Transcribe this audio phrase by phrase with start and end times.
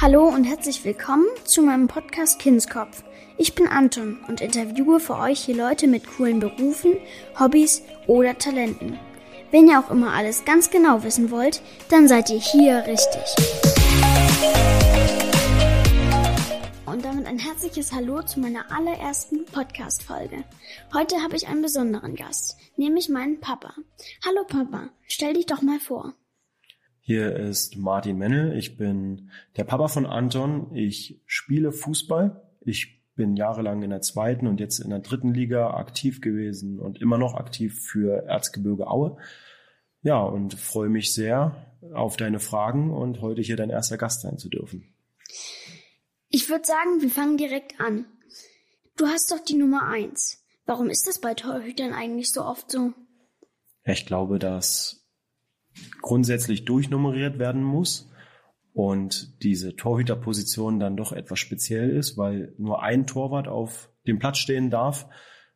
[0.00, 3.02] Hallo und herzlich willkommen zu meinem Podcast Kindskopf.
[3.36, 6.98] Ich bin Anton und interviewe für euch hier Leute mit coolen Berufen,
[7.36, 8.96] Hobbys oder Talenten.
[9.50, 13.24] Wenn ihr auch immer alles ganz genau wissen wollt, dann seid ihr hier richtig.
[16.86, 20.44] Und damit ein herzliches Hallo zu meiner allerersten Podcast-Folge.
[20.94, 23.74] Heute habe ich einen besonderen Gast, nämlich meinen Papa.
[24.24, 26.14] Hallo Papa, stell dich doch mal vor.
[27.08, 28.54] Hier ist Martin Mennel.
[28.58, 30.74] Ich bin der Papa von Anton.
[30.74, 32.42] Ich spiele Fußball.
[32.60, 37.00] Ich bin jahrelang in der zweiten und jetzt in der dritten Liga aktiv gewesen und
[37.00, 39.16] immer noch aktiv für Erzgebirge Aue.
[40.02, 41.56] Ja, und freue mich sehr
[41.94, 44.92] auf deine Fragen und heute hier dein erster Gast sein zu dürfen.
[46.28, 48.04] Ich würde sagen, wir fangen direkt an.
[48.98, 50.44] Du hast doch die Nummer eins.
[50.66, 52.92] Warum ist das bei Torhütern eigentlich so oft so?
[53.86, 55.07] Ich glaube, dass
[56.00, 58.10] grundsätzlich durchnummeriert werden muss
[58.72, 64.38] und diese Torhüterposition dann doch etwas speziell ist, weil nur ein Torwart auf dem Platz
[64.38, 65.08] stehen darf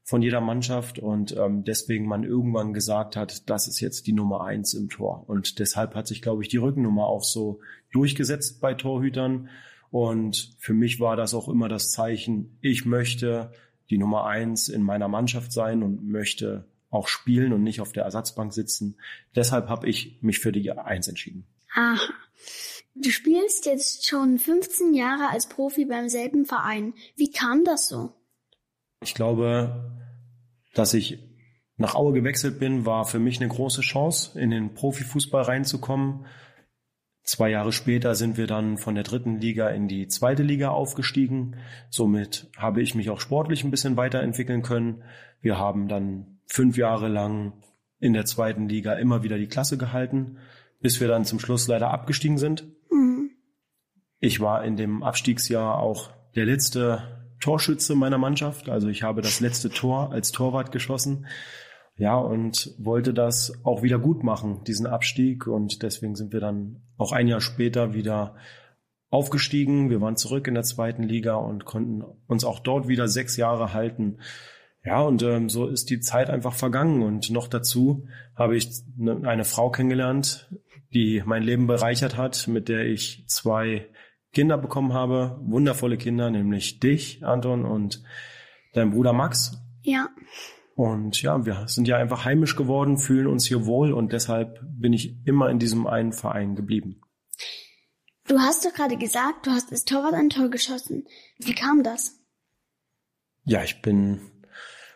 [0.05, 4.45] von jeder Mannschaft und ähm, deswegen man irgendwann gesagt hat, das ist jetzt die Nummer
[4.45, 5.25] eins im Tor.
[5.29, 7.61] Und deshalb hat sich, glaube ich, die Rückennummer auch so
[7.93, 9.49] durchgesetzt bei Torhütern.
[9.91, 13.53] Und für mich war das auch immer das Zeichen, ich möchte
[13.91, 18.05] die Nummer eins in meiner Mannschaft sein und möchte auch spielen und nicht auf der
[18.05, 18.97] Ersatzbank sitzen.
[19.35, 21.47] Deshalb habe ich mich für die Eins entschieden.
[21.75, 21.99] Aha.
[22.95, 26.93] Du spielst jetzt schon 15 Jahre als Profi beim selben Verein.
[27.17, 28.13] Wie kam das so?
[29.03, 29.91] Ich glaube,
[30.75, 31.19] dass ich
[31.79, 36.27] nach Aue gewechselt bin, war für mich eine große Chance, in den Profifußball reinzukommen.
[37.23, 41.57] Zwei Jahre später sind wir dann von der dritten Liga in die zweite Liga aufgestiegen.
[41.89, 45.03] Somit habe ich mich auch sportlich ein bisschen weiterentwickeln können.
[45.41, 47.53] Wir haben dann fünf Jahre lang
[47.99, 50.39] in der zweiten Liga immer wieder die Klasse gehalten,
[50.81, 52.65] bis wir dann zum Schluss leider abgestiegen sind.
[52.91, 53.31] Mhm.
[54.19, 58.69] Ich war in dem Abstiegsjahr auch der letzte Torschütze meiner Mannschaft.
[58.69, 61.27] Also ich habe das letzte Tor als Torwart geschossen.
[61.97, 65.47] Ja, und wollte das auch wieder gut machen, diesen Abstieg.
[65.47, 68.37] Und deswegen sind wir dann auch ein Jahr später wieder
[69.11, 69.91] aufgestiegen.
[69.91, 73.75] Wir waren zurück in der zweiten Liga und konnten uns auch dort wieder sechs Jahre
[73.75, 74.19] halten.
[74.85, 77.03] Ja, und ähm, so ist die Zeit einfach vergangen.
[77.03, 80.51] Und noch dazu habe ich ne, eine Frau kennengelernt,
[80.93, 83.89] die mein Leben bereichert hat, mit der ich zwei
[84.33, 88.03] Kinder bekommen habe, wundervolle Kinder, nämlich dich, Anton, und
[88.73, 89.59] dein Bruder Max.
[89.83, 90.09] Ja.
[90.75, 94.93] Und ja, wir sind ja einfach heimisch geworden, fühlen uns hier wohl und deshalb bin
[94.93, 97.03] ich immer in diesem einen Verein geblieben.
[98.27, 101.07] Du hast doch gerade gesagt, du hast als Torwart ein Tor geschossen.
[101.39, 102.19] Wie kam das?
[103.45, 104.32] Ja, ich bin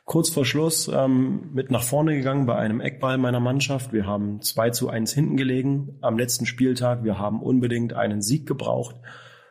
[0.07, 3.93] kurz vor Schluss ähm, mit nach vorne gegangen bei einem Eckball meiner Mannschaft.
[3.93, 7.05] Wir haben 2 zu 1 hinten gelegen am letzten Spieltag.
[7.05, 8.97] Wir haben unbedingt einen Sieg gebraucht.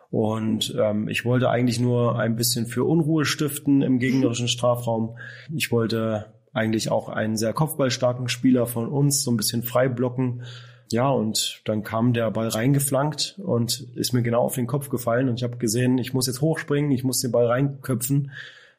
[0.09, 5.17] Und ähm, ich wollte eigentlich nur ein bisschen für Unruhe stiften im gegnerischen Strafraum.
[5.53, 10.43] Ich wollte eigentlich auch einen sehr kopfballstarken Spieler von uns so ein bisschen frei blocken.
[10.89, 15.27] Ja, und dann kam der Ball reingeflankt und ist mir genau auf den Kopf gefallen.
[15.27, 18.31] Und ich habe gesehen, ich muss jetzt hochspringen, ich muss den Ball reinköpfen.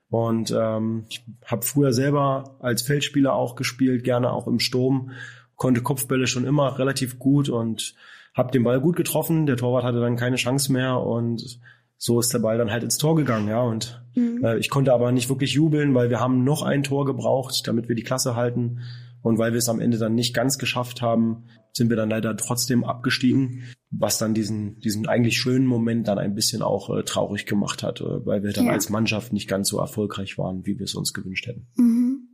[0.09, 5.11] Und ähm, ich habe früher selber als Feldspieler auch gespielt, gerne auch im Sturm,
[5.57, 7.95] konnte Kopfbälle schon immer relativ gut und
[8.35, 9.47] habe den Ball gut getroffen.
[9.47, 11.59] Der Torwart hatte dann keine Chance mehr und
[11.99, 13.63] so ist der Ball dann halt ins Tor gegangen, ja.
[13.63, 14.45] Und mhm.
[14.45, 17.89] äh, ich konnte aber nicht wirklich jubeln, weil wir haben noch ein Tor gebraucht, damit
[17.89, 18.81] wir die Klasse halten.
[19.27, 22.37] Und weil wir es am Ende dann nicht ganz geschafft haben, sind wir dann leider
[22.37, 27.45] trotzdem abgestiegen, was dann diesen, diesen eigentlich schönen Moment dann ein bisschen auch äh, traurig
[27.45, 28.73] gemacht hat, äh, weil wir dann ja.
[28.73, 31.67] als Mannschaft nicht ganz so erfolgreich waren, wie wir es uns gewünscht hätten.
[31.75, 32.29] Mhm.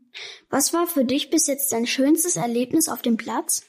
[0.50, 3.62] Was war für dich bis jetzt dein schönstes Erlebnis auf dem Platz?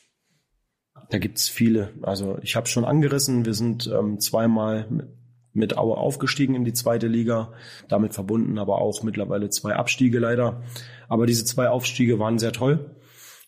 [1.10, 1.94] Da gibt's viele.
[2.02, 5.08] Also ich habe schon angerissen, wir sind ähm, zweimal mit,
[5.54, 7.54] mit Aue aufgestiegen in die zweite Liga,
[7.88, 10.62] damit verbunden aber auch mittlerweile zwei Abstiege leider.
[11.08, 12.98] Aber diese zwei Aufstiege waren sehr toll.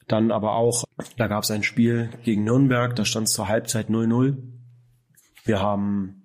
[0.08, 0.84] Dann aber auch,
[1.18, 4.38] da gab es ein Spiel gegen Nürnberg, da stand es zur Halbzeit 0-0.
[5.46, 6.24] Wir haben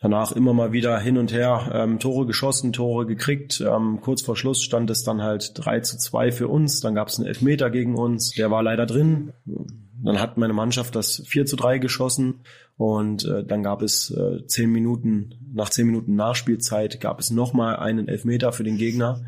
[0.00, 3.62] danach immer mal wieder hin und her ähm, Tore geschossen, Tore gekriegt.
[3.62, 6.80] Ähm, kurz vor Schluss stand es dann halt 3 zu 2 für uns.
[6.80, 9.32] Dann gab es einen Elfmeter gegen uns, der war leider drin.
[9.46, 12.40] Dann hat meine Mannschaft das 4 zu 3 geschossen
[12.76, 17.76] und äh, dann gab es äh, zehn Minuten, nach zehn Minuten Nachspielzeit gab es nochmal
[17.76, 19.22] einen Elfmeter für den Gegner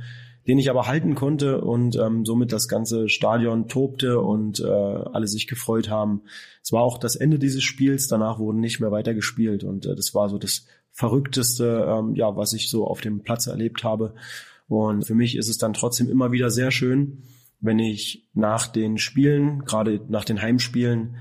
[0.47, 5.27] den ich aber halten konnte und ähm, somit das ganze Stadion tobte und äh, alle
[5.27, 6.23] sich gefreut haben.
[6.63, 9.95] Es war auch das Ende dieses Spiels, danach wurden nicht mehr weiter gespielt und äh,
[9.95, 14.15] das war so das Verrückteste, ähm, ja, was ich so auf dem Platz erlebt habe.
[14.69, 17.23] Und für mich ist es dann trotzdem immer wieder sehr schön,
[17.61, 21.17] wenn ich nach den Spielen, gerade nach den Heimspielen,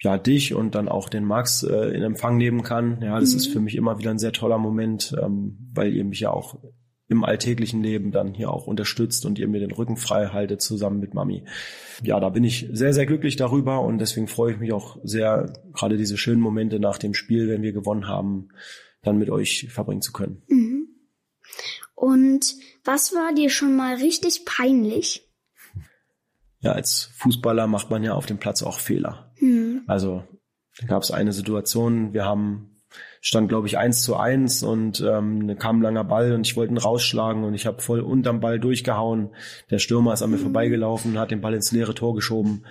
[0.00, 3.00] ja dich und dann auch den Max äh, in Empfang nehmen kann.
[3.02, 3.36] Ja, das mhm.
[3.36, 6.58] ist für mich immer wieder ein sehr toller Moment, ähm, weil ihr mich ja auch
[7.08, 11.00] im alltäglichen Leben dann hier auch unterstützt und ihr mir den Rücken frei haltet zusammen
[11.00, 11.44] mit Mami.
[12.02, 15.52] Ja, da bin ich sehr, sehr glücklich darüber und deswegen freue ich mich auch sehr,
[15.74, 18.48] gerade diese schönen Momente nach dem Spiel, wenn wir gewonnen haben,
[19.02, 20.42] dann mit euch verbringen zu können.
[20.48, 20.88] Mhm.
[21.94, 22.54] Und
[22.84, 25.28] was war dir schon mal richtig peinlich?
[26.60, 29.32] Ja, als Fußballer macht man ja auf dem Platz auch Fehler.
[29.38, 29.82] Mhm.
[29.86, 30.24] Also
[30.80, 32.73] da gab es eine Situation, wir haben
[33.20, 36.74] stand, glaube ich, eins zu eins und ähm, kam ein langer Ball und ich wollte
[36.74, 39.30] ihn rausschlagen und ich habe voll unterm Ball durchgehauen.
[39.70, 42.64] Der Stürmer ist an mir vorbeigelaufen, hat den Ball ins leere Tor geschoben.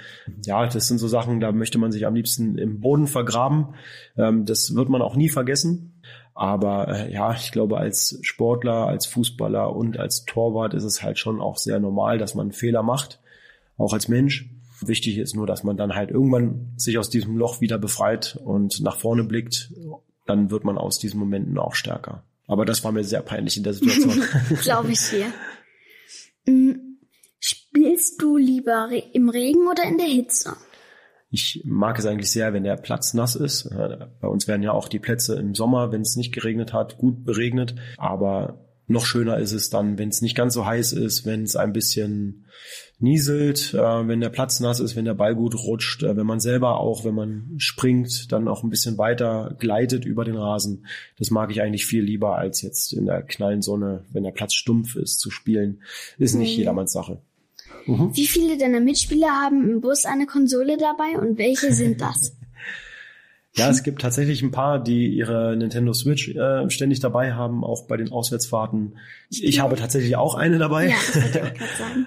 [0.45, 3.73] Ja, das sind so Sachen, da möchte man sich am liebsten im Boden vergraben.
[4.15, 5.99] Ähm, das wird man auch nie vergessen.
[6.35, 11.17] Aber äh, ja, ich glaube, als Sportler, als Fußballer und als Torwart ist es halt
[11.17, 13.19] schon auch sehr normal, dass man Fehler macht,
[13.77, 14.51] auch als Mensch.
[14.81, 18.81] Wichtig ist nur, dass man dann halt irgendwann sich aus diesem Loch wieder befreit und
[18.81, 19.71] nach vorne blickt
[20.25, 22.23] dann wird man aus diesen Momenten auch stärker.
[22.47, 24.23] Aber das war mir sehr peinlich in der Situation.
[24.61, 25.27] Glaube ich dir.
[26.45, 26.97] Mm,
[27.39, 30.55] spielst du lieber im Regen oder in der Hitze?
[31.29, 33.67] Ich mag es eigentlich sehr, wenn der Platz nass ist.
[33.71, 37.25] Bei uns werden ja auch die Plätze im Sommer, wenn es nicht geregnet hat, gut
[37.25, 37.73] beregnet.
[37.97, 41.55] Aber noch schöner ist es dann, wenn es nicht ganz so heiß ist, wenn es
[41.55, 42.45] ein bisschen
[42.99, 46.39] nieselt, äh, wenn der Platz nass ist, wenn der Ball gut rutscht, äh, wenn man
[46.39, 50.85] selber auch, wenn man springt, dann auch ein bisschen weiter gleitet über den Rasen.
[51.17, 54.53] Das mag ich eigentlich viel lieber, als jetzt in der knallen Sonne, wenn der Platz
[54.53, 55.81] stumpf ist, zu spielen.
[56.17, 56.59] Ist nicht mhm.
[56.59, 57.21] jedermanns Sache.
[57.85, 58.15] Mhm.
[58.15, 62.35] Wie viele deiner Mitspieler haben im Bus eine Konsole dabei und welche sind das?
[63.55, 67.85] Ja, es gibt tatsächlich ein paar, die ihre Nintendo Switch äh, ständig dabei haben, auch
[67.87, 68.97] bei den Auswärtsfahrten.
[69.29, 70.87] Ich, ich habe tatsächlich auch eine dabei.
[70.87, 71.51] Ja,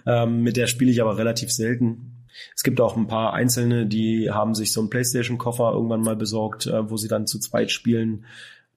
[0.25, 2.25] ähm, mit der spiele ich aber relativ selten.
[2.54, 6.66] Es gibt auch ein paar Einzelne, die haben sich so einen PlayStation-Koffer irgendwann mal besorgt,
[6.66, 8.25] äh, wo sie dann zu zweit spielen.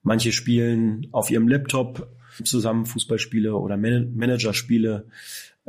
[0.04, 2.08] Manche spielen auf ihrem Laptop
[2.44, 5.06] zusammen Fußballspiele oder Man Managerspiele.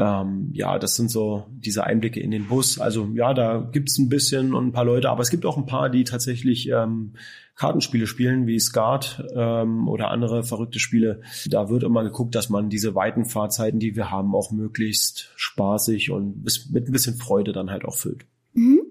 [0.02, 2.80] Ähm, ja, das sind so diese Einblicke in den Bus.
[2.80, 5.68] Also ja, da gibt's ein bisschen und ein paar Leute, aber es gibt auch ein
[5.68, 7.14] paar, die tatsächlich ähm,
[7.56, 11.22] Kartenspiele spielen, wie Skat ähm, oder andere verrückte Spiele.
[11.46, 16.10] Da wird immer geguckt, dass man diese weiten Fahrzeiten, die wir haben, auch möglichst spaßig
[16.10, 18.26] und mit ein bisschen Freude dann halt auch füllt.
[18.54, 18.82] Mhm.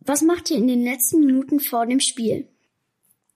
[0.00, 2.48] Was macht ihr in den letzten Minuten vor dem Spiel?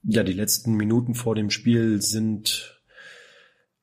[0.04, 2.73] Ja, die letzten Minuten vor dem Spiel sind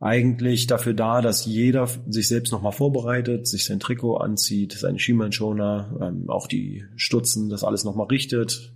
[0.02, 6.00] eigentlich dafür da, dass jeder sich selbst nochmal vorbereitet, sich sein Trikot anzieht, seine Schienbeinschoner,
[6.02, 8.74] ähm, auch die Stutzen, das alles nochmal richtet.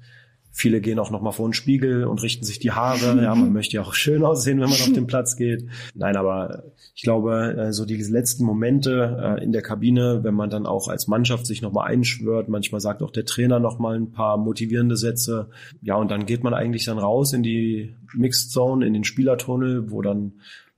[0.51, 3.22] Viele gehen auch nochmal vor den Spiegel und richten sich die Haare.
[3.22, 5.68] Ja, man möchte ja auch schön aussehen, wenn man auf den Platz geht.
[5.95, 10.51] Nein, aber ich glaube, äh, so diese letzten Momente äh, in der Kabine, wenn man
[10.51, 14.38] dann auch als Mannschaft sich nochmal einschwört, manchmal sagt auch der Trainer nochmal ein paar
[14.38, 15.50] motivierende Sätze.
[15.81, 19.89] Ja, und dann geht man eigentlich dann raus in die Mixed Zone, in den Spielertunnel,
[19.89, 20.33] wo dann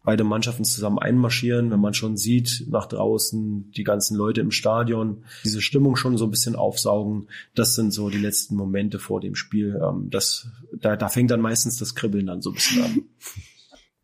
[0.07, 5.25] beide Mannschaften zusammen einmarschieren, wenn man schon sieht nach draußen die ganzen Leute im Stadion,
[5.43, 7.27] diese Stimmung schon so ein bisschen aufsaugen.
[7.55, 9.77] Das sind so die letzten Momente vor dem Spiel.
[9.83, 13.03] Ähm, das, da, da fängt dann meistens das Kribbeln dann so ein bisschen an.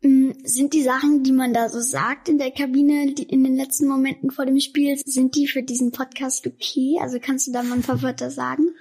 [0.02, 3.88] Mm, sind die Sachen, die man da so sagt in der Kabine, in den letzten
[3.88, 6.98] Momenten vor dem Spiel, sind die für diesen Podcast okay?
[7.00, 8.74] Also kannst du da mal ein paar Wörter sagen?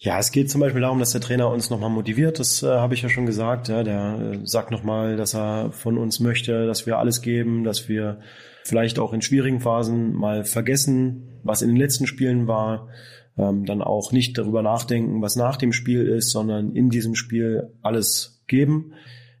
[0.00, 2.38] Ja, es geht zum Beispiel darum, dass der Trainer uns nochmal motiviert.
[2.38, 3.66] Das äh, habe ich ja schon gesagt.
[3.66, 7.88] Ja, der äh, sagt nochmal, dass er von uns möchte, dass wir alles geben, dass
[7.88, 8.20] wir
[8.62, 12.88] vielleicht auch in schwierigen Phasen mal vergessen, was in den letzten Spielen war.
[13.36, 17.72] Ähm, dann auch nicht darüber nachdenken, was nach dem Spiel ist, sondern in diesem Spiel
[17.82, 18.92] alles geben.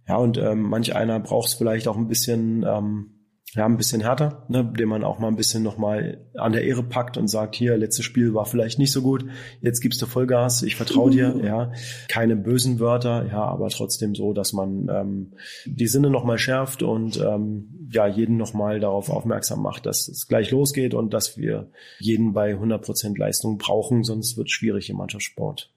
[0.08, 3.17] Ja, und ähm, manch einer braucht es vielleicht auch ein bisschen ähm,
[3.54, 6.82] ja, ein bisschen härter, ne, dem man auch mal ein bisschen nochmal an der Ehre
[6.82, 9.24] packt und sagt, hier, letztes Spiel war vielleicht nicht so gut,
[9.62, 11.44] jetzt gibst du Vollgas, ich vertraue dir, mhm.
[11.44, 11.72] ja,
[12.08, 15.32] keine bösen Wörter, ja, aber trotzdem so, dass man ähm,
[15.64, 20.50] die Sinne nochmal schärft und ähm, ja, jeden nochmal darauf aufmerksam macht, dass es gleich
[20.50, 24.96] losgeht und dass wir jeden bei 100 Prozent Leistung brauchen, sonst wird es schwierig im
[24.96, 25.72] Mannschaftssport.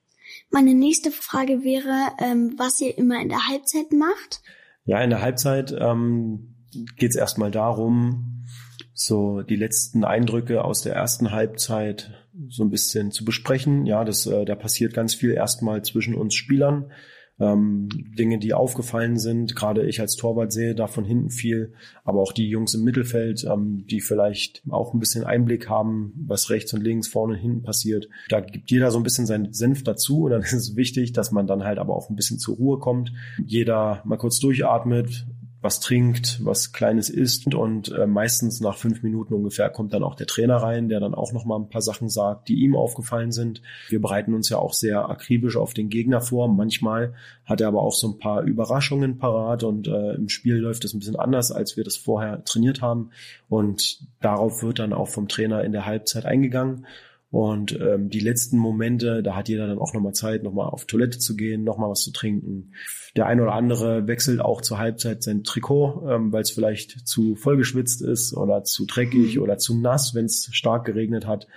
[0.50, 4.42] Meine nächste Frage wäre, ähm, was ihr immer in der Halbzeit macht.
[4.84, 6.50] Ja, in der Halbzeit ähm,
[6.98, 8.46] geht es erstmal darum,
[8.94, 12.12] so die letzten Eindrücke aus der ersten Halbzeit
[12.50, 13.86] so ein bisschen zu besprechen.
[13.86, 16.92] Ja, das, äh, da passiert ganz viel erstmal zwischen uns Spielern.
[17.40, 21.74] Ähm, Dinge, die aufgefallen sind, gerade ich als Torwart sehe da von hinten viel,
[22.04, 26.51] aber auch die Jungs im Mittelfeld, ähm, die vielleicht auch ein bisschen Einblick haben, was
[26.51, 28.10] rechts und links, vorne und hinten passiert.
[28.30, 31.32] Da gibt jeder so ein bisschen seinen Senf dazu und dann ist es wichtig, dass
[31.32, 33.12] man dann halt aber auch ein bisschen zur Ruhe kommt.
[33.44, 35.25] Jeder mal kurz durchatmet,
[35.62, 40.15] was trinkt, was Kleines isst und äh, meistens nach fünf Minuten ungefähr kommt dann auch
[40.15, 43.32] der Trainer rein, der dann auch noch mal ein paar Sachen sagt, die ihm aufgefallen
[43.32, 43.62] sind.
[43.89, 46.48] Wir bereiten uns ja auch sehr akribisch auf den Gegner vor.
[46.48, 47.13] Manchmal
[47.46, 50.94] hat er aber auch so ein paar Überraschungen parat und äh, im Spiel läuft es
[50.94, 53.12] ein bisschen anders, als wir das vorher trainiert haben
[53.48, 56.88] und darauf wird dann auch vom Trainer in der Halbzeit eingegangen.
[57.32, 61.18] Und ähm, die letzten Momente, da hat jeder dann auch nochmal Zeit, nochmal auf Toilette
[61.18, 62.74] zu gehen, nochmal was zu trinken.
[63.16, 67.36] Der eine oder andere wechselt auch zur Halbzeit sein Trikot, ähm, weil es vielleicht zu
[67.36, 69.44] vollgeschwitzt ist oder zu dreckig mhm.
[69.44, 71.48] oder zu nass, wenn es stark geregnet hat.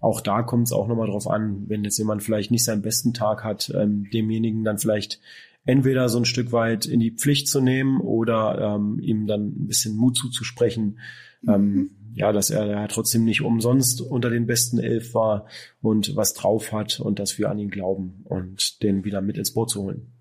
[0.00, 3.12] Auch da kommt es auch nochmal drauf an, wenn jetzt jemand vielleicht nicht seinen besten
[3.12, 5.20] Tag hat, ähm, demjenigen dann vielleicht
[5.66, 9.66] entweder so ein Stück weit in die Pflicht zu nehmen oder ähm, ihm dann ein
[9.66, 10.98] bisschen Mut zuzusprechen.
[11.46, 11.78] Ähm, mhm.
[11.78, 15.46] Ähm, ja, dass er ja trotzdem nicht umsonst unter den besten elf war
[15.80, 19.54] und was drauf hat und dass wir an ihn glauben und den wieder mit ins
[19.54, 20.12] Boot zu holen.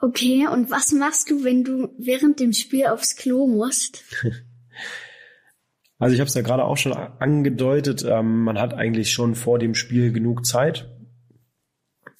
[0.00, 4.04] Okay, und was machst du, wenn du während dem Spiel aufs Klo musst?
[5.96, 9.60] Also ich habe es ja gerade auch schon angedeutet, ähm, man hat eigentlich schon vor
[9.60, 10.90] dem Spiel genug Zeit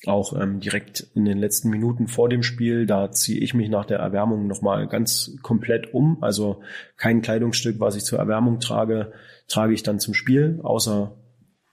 [0.09, 3.85] auch ähm, direkt in den letzten Minuten vor dem Spiel, da ziehe ich mich nach
[3.85, 6.23] der Erwärmung nochmal ganz komplett um.
[6.23, 6.63] Also
[6.97, 9.13] kein Kleidungsstück, was ich zur Erwärmung trage,
[9.49, 11.17] trage ich dann zum Spiel, außer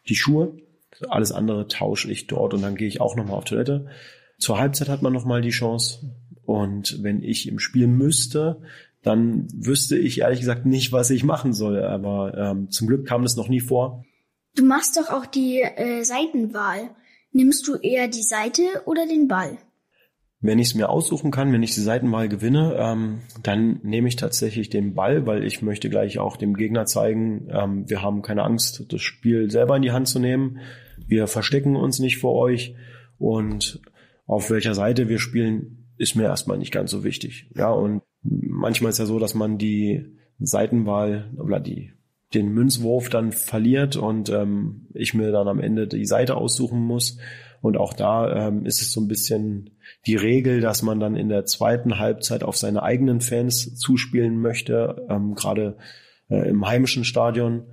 [0.07, 0.57] die Schuhe.
[1.09, 3.88] Alles andere tausche ich dort und dann gehe ich auch nochmal auf Toilette.
[4.38, 6.11] Zur Halbzeit hat man nochmal die Chance.
[6.45, 8.61] Und wenn ich im Spiel müsste,
[9.03, 11.83] dann wüsste ich ehrlich gesagt nicht, was ich machen soll.
[11.83, 14.03] Aber ähm, zum Glück kam das noch nie vor.
[14.55, 16.89] Du machst doch auch die äh, Seitenwahl.
[17.33, 19.57] Nimmst du eher die Seite oder den Ball?
[20.41, 24.15] Wenn ich es mir aussuchen kann, wenn ich die Seitenwahl gewinne, ähm, dann nehme ich
[24.15, 28.43] tatsächlich den Ball, weil ich möchte gleich auch dem Gegner zeigen, ähm, wir haben keine
[28.43, 30.59] Angst, das Spiel selber in die Hand zu nehmen.
[31.07, 32.75] Wir verstecken uns nicht vor euch
[33.19, 33.81] und
[34.25, 37.50] auf welcher Seite wir spielen, ist mir erstmal nicht ganz so wichtig.
[37.55, 41.93] Ja, und manchmal ist ja so, dass man die Seitenwahl oder die
[42.33, 47.17] den Münzwurf dann verliert und ähm, ich mir dann am Ende die Seite aussuchen muss.
[47.61, 49.71] Und auch da ähm, ist es so ein bisschen
[50.07, 55.05] die Regel, dass man dann in der zweiten Halbzeit auf seine eigenen Fans zuspielen möchte,
[55.09, 55.77] ähm, gerade
[56.29, 57.65] äh, im heimischen Stadion.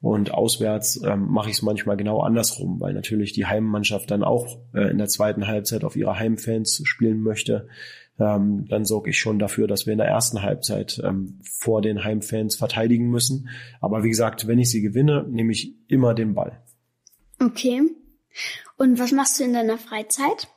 [0.00, 4.58] Und auswärts ähm, mache ich es manchmal genau andersrum, weil natürlich die Heimmannschaft dann auch
[4.74, 7.68] äh, in der zweiten Halbzeit auf ihre Heimfans spielen möchte
[8.18, 12.04] ähm, dann sorge ich schon dafür, dass wir in der ersten Halbzeit ähm, vor den
[12.04, 13.48] Heimfans verteidigen müssen.
[13.80, 16.62] Aber wie gesagt, wenn ich sie gewinne, nehme ich immer den Ball.
[17.40, 17.82] Okay.
[18.76, 20.48] Und was machst du in deiner Freizeit?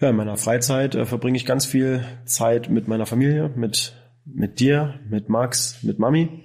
[0.00, 4.60] Ja, in meiner Freizeit äh, verbringe ich ganz viel Zeit mit meiner Familie, mit, mit
[4.60, 6.44] dir, mit Max, mit Mami.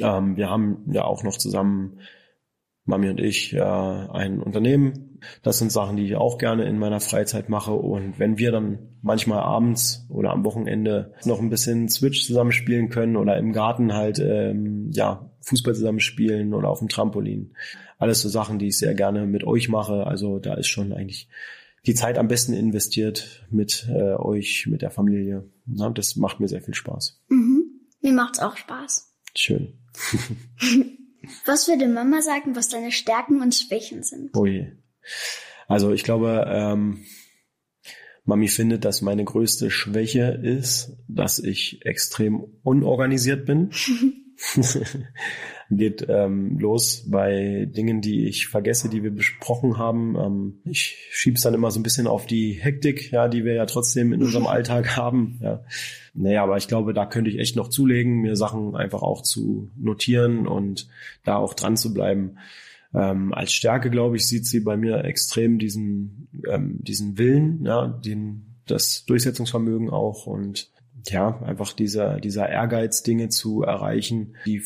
[0.00, 2.00] Ähm, wir haben ja auch noch zusammen
[2.88, 5.18] Mami und ich äh, ein Unternehmen.
[5.42, 7.72] Das sind Sachen, die ich auch gerne in meiner Freizeit mache.
[7.72, 13.16] Und wenn wir dann manchmal abends oder am Wochenende noch ein bisschen Switch zusammenspielen können
[13.16, 17.54] oder im Garten halt ähm, ja Fußball zusammenspielen oder auf dem Trampolin,
[17.98, 20.06] alles so Sachen, die ich sehr gerne mit euch mache.
[20.06, 21.28] Also da ist schon eigentlich
[21.86, 25.44] die Zeit am besten investiert mit äh, euch, mit der Familie.
[25.66, 27.20] Na, das macht mir sehr viel Spaß.
[27.28, 27.64] Mhm.
[28.00, 29.14] Mir macht's auch Spaß.
[29.34, 29.74] Schön.
[31.44, 34.30] Was würde Mama sagen, was deine Stärken und Schwächen sind?
[34.36, 34.72] Je.
[35.66, 37.04] Also ich glaube, ähm,
[38.24, 43.70] Mami findet, dass meine größte Schwäche ist, dass ich extrem unorganisiert bin.
[45.70, 50.16] geht ähm, los bei Dingen, die ich vergesse, die wir besprochen haben.
[50.16, 53.66] Ähm, ich schieb's dann immer so ein bisschen auf die Hektik, ja, die wir ja
[53.66, 55.38] trotzdem in unserem Alltag haben.
[55.42, 55.62] Ja.
[56.14, 59.70] Naja, aber ich glaube, da könnte ich echt noch zulegen, mir Sachen einfach auch zu
[59.76, 60.88] notieren und
[61.24, 62.38] da auch dran zu bleiben.
[62.94, 67.88] Ähm, als Stärke, glaube ich, sieht sie bei mir extrem diesen, ähm, diesen Willen, ja,
[67.88, 70.70] den, das Durchsetzungsvermögen auch und
[71.06, 74.62] ja, einfach dieser, dieser Ehrgeiz, Dinge zu erreichen, die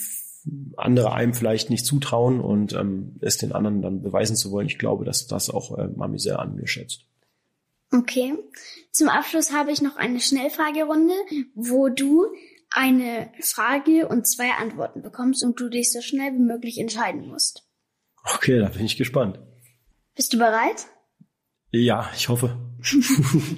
[0.77, 4.67] andere einem vielleicht nicht zutrauen und ähm, es den anderen dann beweisen zu wollen.
[4.67, 7.07] Ich glaube, dass das auch äh, Mami sehr an mir schätzt.
[7.93, 8.35] Okay.
[8.91, 11.15] Zum Abschluss habe ich noch eine Schnellfragerunde,
[11.55, 12.27] wo du
[12.71, 17.65] eine Frage und zwei Antworten bekommst und du dich so schnell wie möglich entscheiden musst.
[18.25, 19.39] Okay, da bin ich gespannt.
[20.15, 20.87] Bist du bereit?
[21.71, 22.59] Ja, ich hoffe.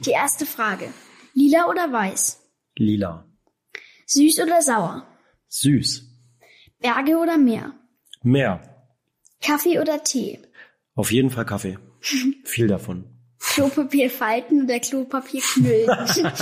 [0.04, 0.92] Die erste Frage.
[1.34, 2.40] Lila oder weiß?
[2.76, 3.26] Lila.
[4.06, 5.06] Süß oder sauer?
[5.48, 6.13] Süß.
[6.84, 7.72] Berge oder Meer?
[8.22, 8.60] Meer.
[9.40, 10.38] Kaffee oder Tee?
[10.94, 11.78] Auf jeden Fall Kaffee.
[12.44, 13.06] Viel davon.
[13.38, 15.88] Klopapier falten oder Klopapier knüllen?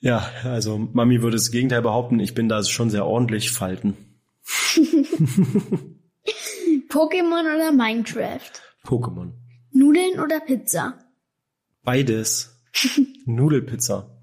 [0.00, 2.20] ja, also Mami würde das Gegenteil behaupten.
[2.20, 3.96] Ich bin da schon sehr ordentlich falten.
[6.90, 8.52] Pokémon oder Minecraft?
[8.84, 9.32] Pokémon.
[9.72, 10.98] Nudeln oder Pizza?
[11.84, 12.54] Beides.
[13.24, 14.14] Nudelpizza.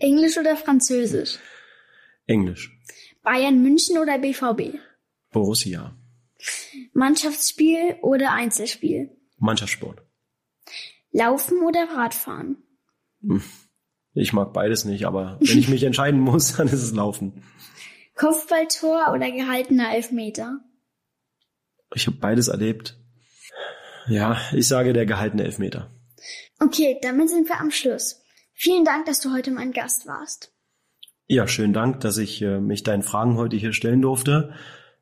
[0.00, 1.38] Englisch oder Französisch?
[2.28, 2.70] Englisch.
[3.22, 4.78] Bayern München oder BVB?
[5.32, 5.96] Borussia.
[6.92, 9.10] Mannschaftsspiel oder Einzelspiel?
[9.38, 10.02] Mannschaftssport.
[11.10, 12.62] Laufen oder Radfahren?
[14.12, 17.42] Ich mag beides nicht, aber wenn ich mich entscheiden muss, dann ist es Laufen.
[18.14, 20.60] Kopfballtor oder gehaltener Elfmeter?
[21.94, 23.00] Ich habe beides erlebt.
[24.08, 25.94] Ja, ich sage der gehaltene Elfmeter.
[26.60, 28.22] Okay, damit sind wir am Schluss.
[28.52, 30.52] Vielen Dank, dass du heute mein Gast warst.
[31.30, 34.54] Ja, schönen Dank, dass ich äh, mich deinen Fragen heute hier stellen durfte.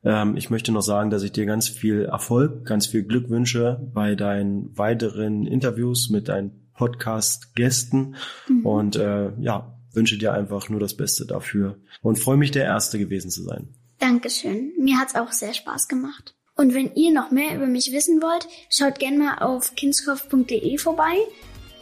[0.03, 3.89] Ähm, ich möchte noch sagen, dass ich dir ganz viel Erfolg, ganz viel Glück wünsche
[3.93, 8.15] bei deinen weiteren Interviews mit deinen Podcast-Gästen
[8.49, 8.65] mhm.
[8.65, 12.99] und äh, ja, wünsche dir einfach nur das Beste dafür und freue mich, der Erste
[12.99, 13.69] gewesen zu sein.
[13.99, 14.73] Dankeschön.
[14.77, 16.35] Mir hat's auch sehr Spaß gemacht.
[16.57, 21.15] Und wenn ihr noch mehr über mich wissen wollt, schaut gerne mal auf kinskopf.de vorbei.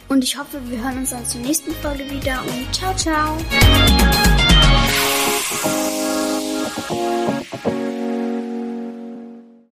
[0.08, 3.36] Und ich hoffe, wir hören uns dann zur nächsten Folge wieder und ciao, ciao.